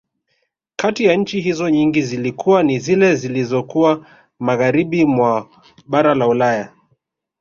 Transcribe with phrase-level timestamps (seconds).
[0.75, 4.05] Kati ya nchi hizo nyingi zilikuwa ni zile zizokuwa
[4.39, 5.49] Magharibi mwa
[5.87, 6.73] bara la Ulaya